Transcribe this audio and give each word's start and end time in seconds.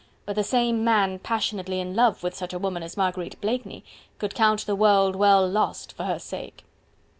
But 0.25 0.35
the 0.35 0.43
same 0.43 0.83
man 0.83 1.19
passionately 1.19 1.79
in 1.79 1.95
love 1.95 2.23
with 2.23 2.33
such 2.33 2.53
a 2.53 2.57
woman 2.57 2.81
as 2.81 2.97
Marguerite 2.97 3.39
Blakeney 3.39 3.85
would 4.19 4.33
count 4.33 4.65
the 4.65 4.75
world 4.75 5.15
well 5.15 5.47
lost 5.47 5.93
for 5.93 6.05
her 6.05 6.17
sake. 6.17 6.63